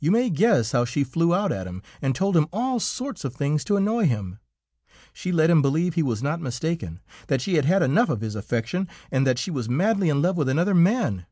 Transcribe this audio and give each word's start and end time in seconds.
You 0.00 0.10
may 0.10 0.28
guess 0.28 0.72
how 0.72 0.84
she 0.84 1.02
flew 1.02 1.34
out 1.34 1.50
at 1.50 1.66
him 1.66 1.80
and 2.02 2.14
told 2.14 2.36
him 2.36 2.46
all 2.52 2.78
sorts 2.78 3.24
of 3.24 3.32
things 3.34 3.64
to 3.64 3.78
annoy 3.78 4.04
him; 4.06 4.38
she 5.14 5.32
let 5.32 5.48
him 5.48 5.62
believe 5.62 5.94
he 5.94 6.02
was 6.02 6.22
not 6.22 6.42
mistaken, 6.42 7.00
that 7.28 7.40
she 7.40 7.54
had 7.54 7.64
had 7.64 7.82
enough 7.82 8.10
of 8.10 8.20
his 8.20 8.34
affection, 8.34 8.86
and 9.10 9.26
that 9.26 9.38
she 9.38 9.50
was 9.50 9.66
madly 9.66 10.10
in 10.10 10.20
love 10.20 10.36
with 10.36 10.50
another 10.50 10.74
man. 10.74 11.24